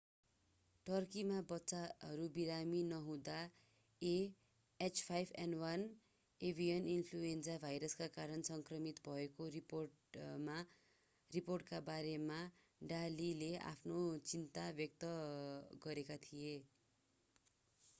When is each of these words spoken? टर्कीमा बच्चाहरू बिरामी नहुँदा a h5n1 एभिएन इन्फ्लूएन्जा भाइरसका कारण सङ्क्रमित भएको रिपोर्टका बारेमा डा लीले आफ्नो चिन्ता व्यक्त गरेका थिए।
टर्कीमा 0.87 1.39
बच्चाहरू 1.49 2.23
बिरामी 2.37 2.77
नहुँदा 2.85 3.35
a 4.01 4.13
h5n1 4.79 5.83
एभिएन 6.41 6.87
इन्फ्लूएन्जा 6.95 7.57
भाइरसका 7.65 8.07
कारण 8.17 8.47
सङ्क्रमित 8.49 9.03
भएको 9.05 9.49
रिपोर्टका 11.31 11.83
बारेमा 11.85 12.41
डा 12.81 13.03
लीले 13.19 13.53
आफ्नो 13.67 14.03
चिन्ता 14.27 14.67
व्यक्त 14.75 15.13
गरेका 15.85 16.21
थिए। 16.27 16.59